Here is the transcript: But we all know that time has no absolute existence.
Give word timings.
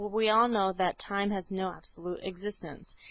But 0.03 0.13
we 0.13 0.29
all 0.31 0.47
know 0.47 0.73
that 0.73 0.97
time 0.97 1.29
has 1.29 1.51
no 1.51 1.71
absolute 1.71 2.21
existence. 2.23 2.95